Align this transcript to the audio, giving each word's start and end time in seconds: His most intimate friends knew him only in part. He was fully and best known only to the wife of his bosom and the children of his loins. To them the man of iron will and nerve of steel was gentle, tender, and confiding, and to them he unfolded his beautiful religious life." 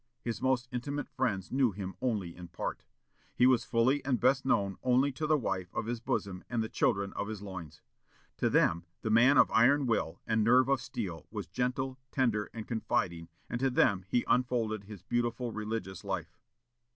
His 0.23 0.41
most 0.41 0.67
intimate 0.71 1.07
friends 1.11 1.51
knew 1.51 1.73
him 1.73 1.93
only 2.01 2.35
in 2.35 2.47
part. 2.47 2.81
He 3.35 3.45
was 3.45 3.63
fully 3.65 4.03
and 4.03 4.19
best 4.19 4.45
known 4.45 4.77
only 4.81 5.11
to 5.11 5.27
the 5.27 5.37
wife 5.37 5.71
of 5.75 5.85
his 5.85 5.99
bosom 5.99 6.43
and 6.49 6.63
the 6.63 6.69
children 6.69 7.13
of 7.13 7.27
his 7.27 7.43
loins. 7.43 7.83
To 8.37 8.49
them 8.49 8.83
the 9.03 9.11
man 9.11 9.37
of 9.37 9.51
iron 9.51 9.85
will 9.85 10.19
and 10.25 10.43
nerve 10.43 10.69
of 10.69 10.81
steel 10.81 11.27
was 11.29 11.45
gentle, 11.45 11.99
tender, 12.09 12.49
and 12.51 12.67
confiding, 12.67 13.29
and 13.47 13.59
to 13.59 13.69
them 13.69 14.03
he 14.09 14.25
unfolded 14.27 14.85
his 14.85 15.03
beautiful 15.03 15.51
religious 15.51 16.03
life." 16.03 16.35